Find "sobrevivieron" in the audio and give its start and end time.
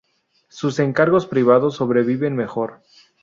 1.75-2.35